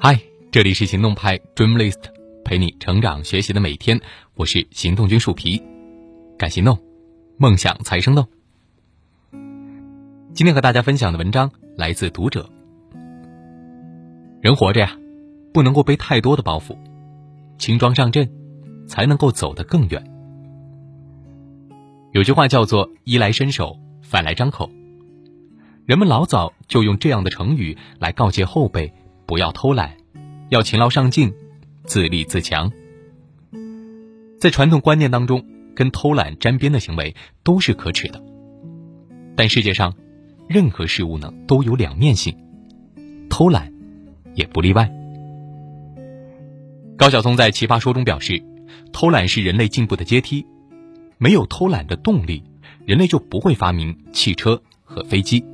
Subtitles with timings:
[0.00, 0.16] 嗨，
[0.52, 1.98] 这里是行动派 Dreamlist，
[2.44, 4.00] 陪你成长学习的每天。
[4.36, 5.60] 我是行动君树皮，
[6.38, 6.78] 敢行动，
[7.36, 8.24] 梦想才生动。
[10.32, 12.48] 今天和大家分享的文章来自读者。
[14.40, 14.96] 人活着呀，
[15.52, 16.78] 不能够背太多的包袱，
[17.58, 18.30] 轻装上阵，
[18.86, 20.04] 才能够走得更远。
[22.12, 24.70] 有句话叫做“衣来伸手，饭来张口”。
[25.86, 28.92] 人们老早就用这样的成语来告诫后辈
[29.28, 29.94] 不要偷懒，
[30.48, 31.34] 要勤劳上进，
[31.84, 32.72] 自立自强。
[34.40, 35.44] 在传统观念当中，
[35.76, 38.24] 跟偷懒沾边的行为都是可耻的。
[39.36, 39.94] 但世界上，
[40.48, 42.34] 任何事物呢都有两面性，
[43.28, 43.70] 偷懒
[44.34, 44.90] 也不例外。
[46.96, 48.42] 高晓松在《奇葩说》中表示，
[48.94, 50.46] 偷懒是人类进步的阶梯，
[51.18, 52.42] 没有偷懒的动力，
[52.86, 55.44] 人类就不会发明汽车和飞机。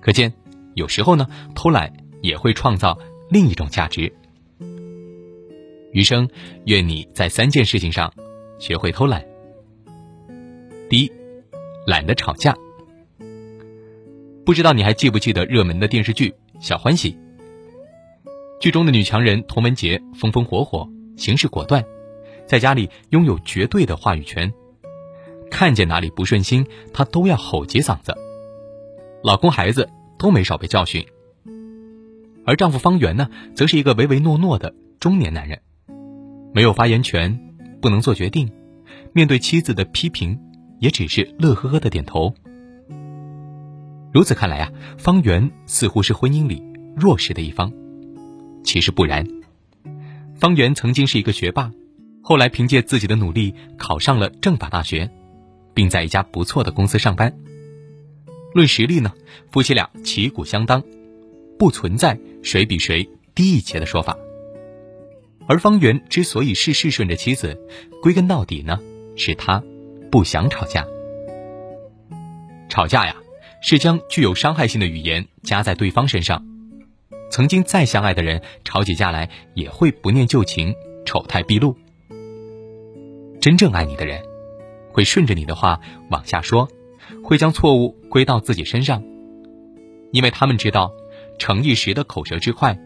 [0.00, 0.32] 可见，
[0.74, 2.98] 有时候呢，偷懒也会创造
[3.30, 4.12] 另一种价值。
[5.92, 6.28] 余生，
[6.66, 8.12] 愿你在三件事情上
[8.58, 9.24] 学会偷懒。
[10.90, 11.12] 第一，
[11.86, 12.56] 懒得吵架。
[14.44, 17.12] 不知道你还记不记得热门的电视剧《小欢喜》？
[18.60, 21.84] 剧中的女强人童文洁风风火火，行事果断，
[22.46, 24.52] 在家里拥有绝对的话语权，
[25.50, 28.14] 看见哪里不顺心，她都要吼几嗓子。
[29.22, 31.04] 老公孩子都没少被教训，
[32.46, 35.60] 而丈夫方圆呢，则是一个唯唯诺诺的中年男人，
[36.54, 37.38] 没有发言权，
[37.82, 38.50] 不能做决定，
[39.12, 40.38] 面对妻子的批评，
[40.78, 42.32] 也只是乐呵呵的点头。
[44.12, 46.62] 如此看来啊，方圆似乎是婚姻里
[46.96, 47.72] 弱势的一方，
[48.62, 49.26] 其实不然。
[50.36, 51.72] 方圆曾经是一个学霸，
[52.22, 55.10] 后来凭借自己的努力考上了政法大学，
[55.74, 57.36] 并在一家不错的公司上班。
[58.54, 59.12] 论实力呢，
[59.50, 60.82] 夫妻俩旗鼓相当，
[61.58, 64.16] 不存在谁比谁低一截的说法。
[65.48, 67.58] 而方圆之所以事事顺着妻子，
[68.02, 68.80] 归根到底呢，
[69.16, 69.62] 是他
[70.10, 70.86] 不想吵架。
[72.68, 73.16] 吵架呀，
[73.62, 76.44] 是将具有伤害性的语言加在对方身上。
[77.30, 80.74] 曾经再相爱的人，吵起架来也会不念旧情，
[81.04, 81.76] 丑态毕露。
[83.40, 84.22] 真正爱你的人，
[84.92, 85.80] 会顺着你的话
[86.10, 86.68] 往下说。
[87.22, 89.02] 会将错误归到自己身上，
[90.12, 90.92] 因为他们知道，
[91.38, 92.78] 逞一时的口舌之快，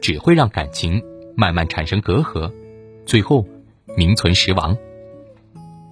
[0.00, 1.02] 只会让感情
[1.36, 2.52] 慢慢产生隔阂，
[3.06, 3.46] 最后
[3.96, 4.76] 名存实亡。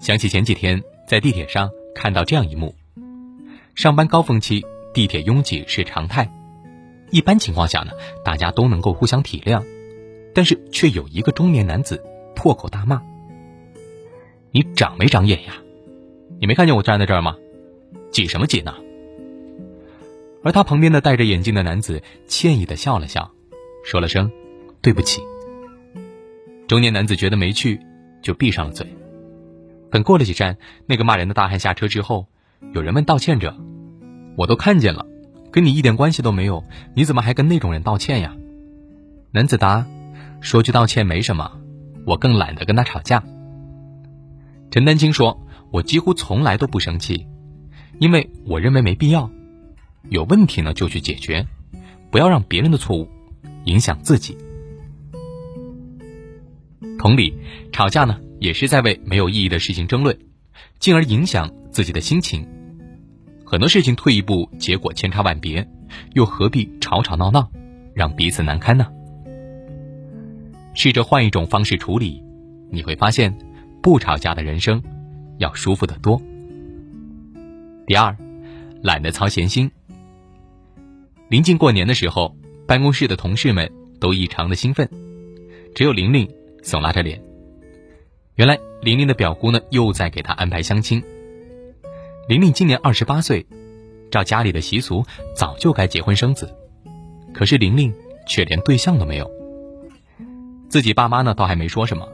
[0.01, 2.75] 想起前几天在地铁上看到这样一幕：
[3.75, 6.31] 上班高峰期，地铁拥挤是常态，
[7.11, 7.93] 一般情况下呢，
[8.25, 9.65] 大家都能够互相体谅，
[10.35, 12.03] 但是却有一个中年男子
[12.35, 13.03] 破口大骂
[14.51, 15.55] ：“你长没长眼呀？
[16.41, 17.37] 你没看见我站在这儿吗？”
[18.11, 18.75] 挤什么挤呢？
[20.45, 23.31] 而他旁边的戴着眼镜的男子歉意的笑了笑，
[23.85, 24.31] 说了声
[24.83, 25.23] “对不起”。
[26.67, 27.81] 中年男子觉得没趣，
[28.23, 28.87] 就闭上了嘴。
[29.91, 32.27] 等过了几站，那个骂人的大汉下车之后，
[32.73, 33.55] 有人问道歉着
[34.37, 35.07] ：“我都看见了，
[35.51, 36.65] 跟你一点关系都没有，
[36.95, 38.35] 你怎么还跟那种人道歉呀？”
[39.33, 39.87] 男子答
[40.41, 41.61] ：“说句道歉没什么，
[42.07, 43.23] 我更懒得跟他吵架。”
[44.73, 47.27] 陈丹青说：“我几乎从来都不生气。”
[48.01, 49.31] 因为我认为没必要，
[50.09, 51.47] 有问题呢就去解决，
[52.11, 53.09] 不要让别人的错误
[53.65, 54.37] 影响自己。
[56.99, 57.35] 同理，
[57.73, 60.19] 吵架呢也是在为没有意义的事情争论，
[60.79, 62.47] 进而影响自己的心情。
[63.45, 65.69] 很多事情退一步，结果千差万别，
[66.15, 67.51] 又何必吵吵闹闹，
[67.95, 68.87] 让彼此难堪呢？
[70.75, 72.23] 试着换一种方式处理，
[72.71, 73.37] 你会发现，
[73.83, 74.83] 不吵架的人生
[75.39, 76.21] 要舒服得多。
[77.87, 78.17] 第二，
[78.81, 79.71] 懒得操闲心。
[81.33, 82.37] 临近过年的时候，
[82.69, 84.87] 办公室的同事们都异常的兴奋，
[85.75, 86.29] 只有玲玲
[86.63, 87.23] 耸拉着脸。
[88.35, 91.03] 原来玲玲的表姑呢又在给她安排相亲。
[92.29, 93.47] 玲玲今年二十八岁，
[94.11, 96.55] 照家里的习俗，早就该结婚生子，
[97.33, 97.95] 可是玲玲
[98.29, 99.31] 却连对象都没有。
[100.69, 102.07] 自己爸妈呢倒还没说什么，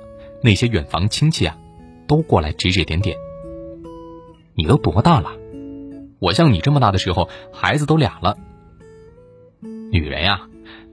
[0.45, 1.59] 那些远房亲戚啊，
[2.07, 3.17] 都过来指指点点。
[4.55, 5.33] 你都多大了？
[6.21, 8.39] 我像你这么大的时候，孩子都俩了。
[9.91, 10.43] 女人呀，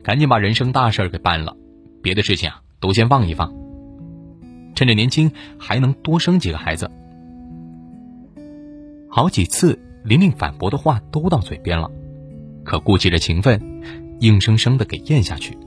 [0.03, 1.55] 赶紧把人生大事给办了，
[2.01, 3.53] 别的事情啊都先放一放。
[4.75, 6.91] 趁着年轻，还能多生几个孩子。
[9.09, 11.89] 好几次，玲玲反驳的话都到嘴边了，
[12.63, 13.81] 可顾忌着情分，
[14.19, 15.57] 硬生生的给咽下去。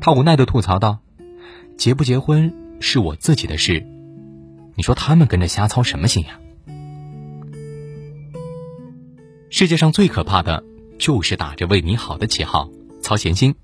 [0.00, 0.98] 她无奈的吐槽道
[1.76, 3.84] ：“结不结婚是我自己的事，
[4.76, 6.38] 你说他们跟着瞎操什么心呀？”
[9.50, 10.62] 世界上最可怕的，
[10.98, 12.68] 就是打着为你好的旗号，
[13.00, 13.54] 操闲心。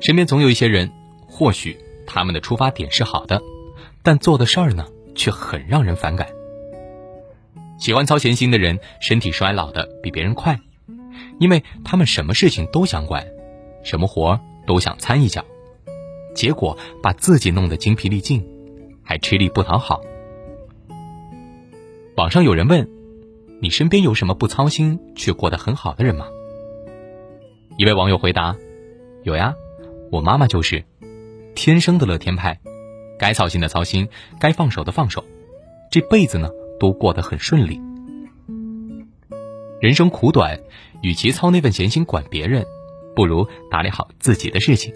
[0.00, 0.92] 身边总有一些人，
[1.26, 3.42] 或许他们的出发点是好的，
[4.02, 6.28] 但做的事儿呢，却很让人反感。
[7.78, 10.60] 喜欢操闲心的人，身体衰老的比别人快，
[11.38, 13.26] 因为他们什么事情都想管，
[13.82, 15.44] 什么活都想参一脚，
[16.34, 18.46] 结果把自己弄得精疲力尽，
[19.02, 20.02] 还吃力不讨好。
[22.16, 22.88] 网上有人问
[23.60, 26.26] ：“你身边有什么不操心却过得很好的人吗？”
[27.78, 28.56] 一位网友回答
[29.24, 29.54] ：“有呀。”
[30.12, 30.84] 我妈妈就是
[31.56, 32.60] 天生的乐天派，
[33.18, 34.08] 该操心的操心，
[34.38, 35.24] 该放手的放手，
[35.90, 36.48] 这辈子呢
[36.78, 37.80] 都过得很顺利。
[39.80, 40.60] 人生苦短，
[41.02, 42.64] 与其操那份闲心管别人，
[43.16, 44.94] 不如打理好自己的事情。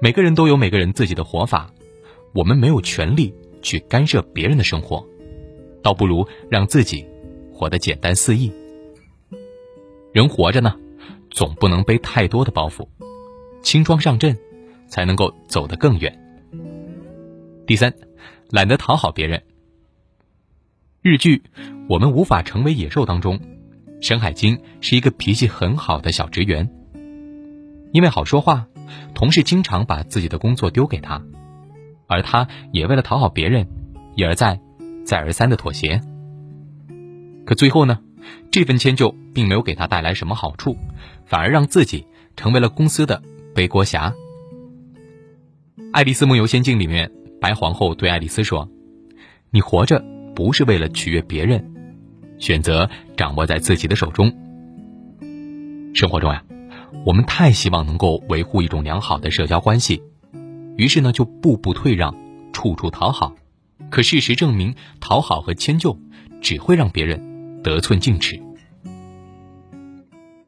[0.00, 1.72] 每个人都有每个人自己的活法，
[2.32, 5.04] 我们没有权利去干涉别人的生活，
[5.82, 7.06] 倒不如让自己
[7.52, 8.52] 活得简单肆意。
[10.12, 10.74] 人活着呢，
[11.30, 12.86] 总不能背太多的包袱。
[13.62, 14.36] 轻装上阵，
[14.88, 16.18] 才能够走得更远。
[17.66, 17.94] 第三，
[18.50, 19.42] 懒得讨好别人。
[21.00, 21.38] 日剧
[21.88, 23.40] 《我们无法成为野兽》当中，
[24.00, 26.68] 深海晶是一个脾气很好的小职员。
[27.92, 28.66] 因为好说话，
[29.14, 31.22] 同事经常把自己的工作丢给他，
[32.06, 33.66] 而他也为了讨好别人，
[34.16, 34.60] 一而再、
[35.04, 36.00] 再而三的妥协。
[37.44, 37.98] 可最后呢，
[38.50, 40.76] 这份迁就并没有给他带来什么好处，
[41.26, 42.06] 反而让自己
[42.36, 43.22] 成为了公司的。
[43.54, 44.08] 背锅侠，
[45.92, 48.66] 《爱丽丝梦游仙境》里面，白皇后对爱丽丝说
[49.52, 50.02] ：“你活着
[50.34, 51.62] 不是为了取悦别人，
[52.38, 54.32] 选择掌握在自己的手中。”
[55.92, 56.42] 生活中呀，
[57.04, 60.02] 我们太希望能够维护一种良好的社交关系，
[60.78, 62.16] 于是呢就步步退让，
[62.54, 63.34] 处处讨好。
[63.92, 65.98] 可事实证明，讨好和迁就
[66.40, 68.40] 只会让别人得寸进尺。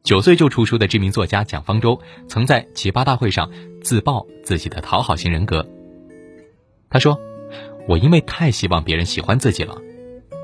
[0.02, 3.50] 九岁就出书的知名作家蒋方舟，曾在奇葩大会上
[3.82, 5.69] 自曝自己的讨好型人格。
[6.88, 7.20] 他说
[7.87, 9.76] ：“我因为太希望别人喜欢自己了，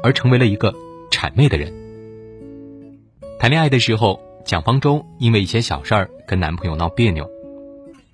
[0.02, 0.75] 而成为了一个
[1.11, 1.73] 谄媚的人。”
[3.41, 7.26] 谈恋爱的时候，蒋方舟因为一些小事儿跟男朋友闹别扭，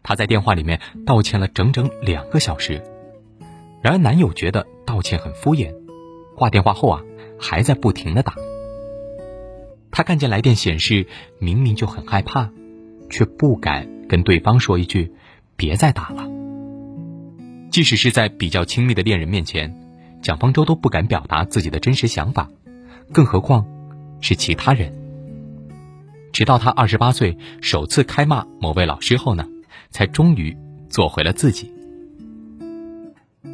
[0.05, 2.81] 她在电话里面道歉了整整两个小时。
[3.83, 5.75] 然而男友觉得道歉很敷衍，
[6.37, 7.03] 挂电话后啊，
[7.38, 8.35] 还在不停的打。
[9.91, 11.06] 他看见来电显示，
[11.38, 12.50] 明明就很害怕，
[13.11, 15.12] 却不敢跟对方说一句
[15.56, 16.29] “别再打了”。
[17.71, 19.75] 即使是在比较亲密的恋人面前，
[20.23, 22.49] 蒋方舟都不敢表达自己的真实想法，
[23.12, 23.67] 更何况
[24.21, 24.94] 是其他人。
[26.33, 29.47] 直到他二十八岁首次开骂某位老师后呢，
[29.91, 30.55] 才终于
[30.91, 31.73] 做回了自己。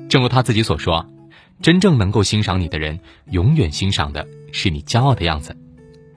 [0.09, 1.07] 正如他自己所说
[1.61, 3.01] ：“真正能够欣赏你的人，
[3.31, 5.57] 永远欣赏的是你骄傲的样子。”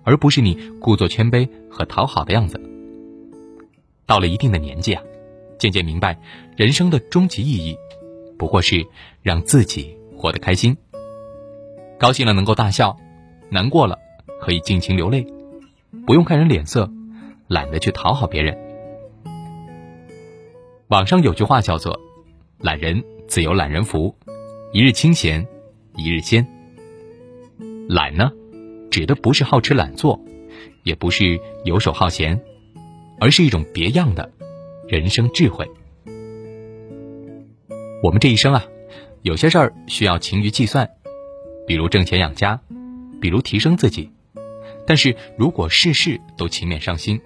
[0.07, 2.61] 而不是你故作谦卑和讨好的样子。
[4.05, 5.01] 到了一定的年纪啊，
[5.57, 6.19] 渐渐明白，
[6.55, 7.75] 人生的终极意义，
[8.37, 8.85] 不过是
[9.23, 10.77] 让自己活得开心。
[11.97, 12.95] 高兴了能够大笑，
[13.49, 13.97] 难过了
[14.39, 15.25] 可以尽情流泪，
[16.05, 16.87] 不用看人脸色，
[17.47, 18.55] 懒得去讨好别人。
[20.89, 21.99] 网上有句话叫做
[22.61, 24.15] ：“懒人自有懒人福，
[24.75, 25.47] 一日清闲，
[25.95, 26.45] 一日闲。”
[27.87, 28.29] 懒呢？
[28.91, 30.19] 指的不是好吃懒做，
[30.83, 32.43] 也不是游手好闲，
[33.17, 34.29] 而是一种别样的
[34.85, 35.65] 人生智慧。
[38.03, 38.65] 我们这一生啊，
[39.21, 40.89] 有些事儿需要勤于计算，
[41.65, 42.59] 比如挣钱养家，
[43.21, 44.11] 比如提升自己。
[44.85, 47.21] 但是如果事事都勤勉上心，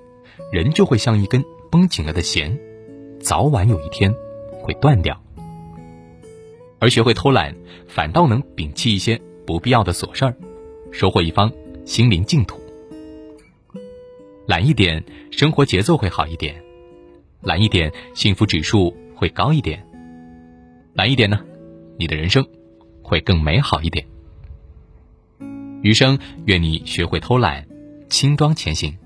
[0.52, 2.60] 人就会像一根绷紧了的弦，
[3.20, 4.14] 早晚有一天
[4.62, 5.20] 会断掉。
[6.80, 7.56] 而学会偷懒，
[7.88, 10.36] 反倒能摒弃一些不必要的琐事儿。
[10.92, 11.52] 收获一方
[11.86, 12.60] 心灵净土。
[14.48, 16.56] 懒一点，生活节奏会好一点；
[17.42, 19.78] 懒一点，幸福指数会高一点；
[20.94, 21.40] 懒一点呢，
[21.98, 22.44] 你的人生
[23.04, 24.04] 会更美好一点。
[25.84, 27.68] 余生，愿你学会偷懒，
[28.10, 28.98] 轻装前行。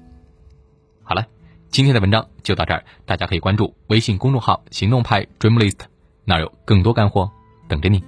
[1.04, 1.28] 好了，
[1.70, 5.80] 今天的文章就到这儿，大家可以关注微信公众号“行动派 Dreamlist”，
[6.24, 7.30] 那儿有更多干货
[7.74, 8.04] 等着你。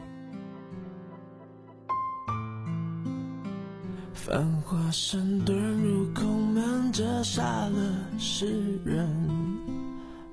[4.13, 9.09] 繁华山遁入空门，折煞了世人。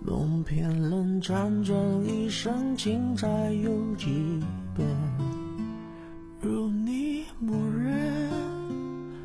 [0.05, 1.75] 梦偏冷，辗转
[2.05, 4.39] 一生，情债有几
[4.77, 4.87] 本？
[6.43, 8.31] 如你默认，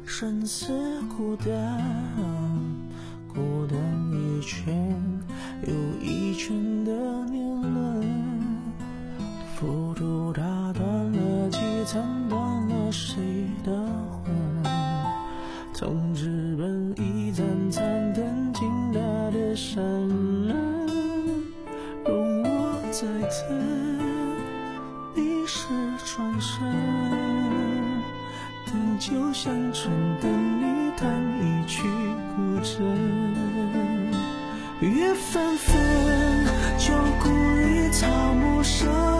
[0.06, 0.72] 生死
[1.18, 1.84] 孤单，
[3.34, 3.78] 孤单
[4.14, 4.87] 一圈
[34.80, 35.76] 雨纷纷
[36.78, 39.17] 旧故里草木深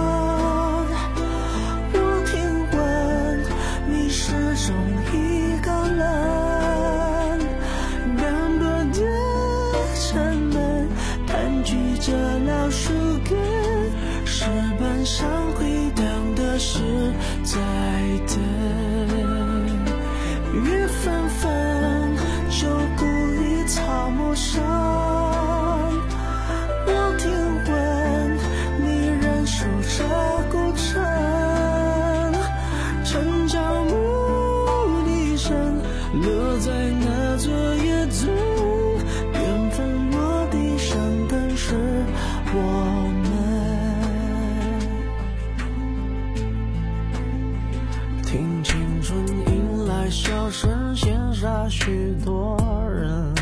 [50.50, 52.58] 神仙杀许多
[52.90, 53.34] 人，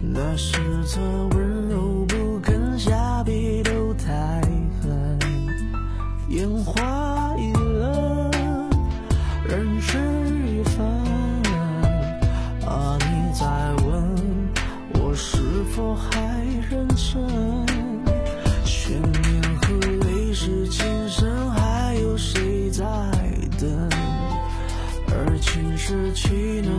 [0.00, 0.58] 那是
[0.94, 1.00] 他
[1.36, 4.40] 温柔不肯下笔都太
[4.80, 5.18] 狠，
[6.30, 8.30] 烟花易冷，
[9.46, 9.98] 人事
[10.46, 10.86] 已分。
[12.66, 13.46] 啊，你在
[13.84, 14.16] 问
[14.94, 15.38] 我是
[15.74, 16.27] 否还？
[26.38, 26.77] You know.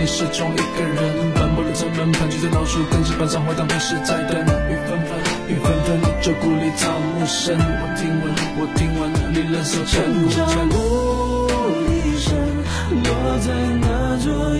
[0.00, 7.58] 你始终一个人斑驳的城门盘踞着老树根石板上回荡的是再等雨纷纷雨纷纷旧故里草木深。
[7.58, 12.32] 我听闻我听闻你仍守着孤城城郊牧声
[13.04, 13.52] 落在
[13.82, 14.56] 那座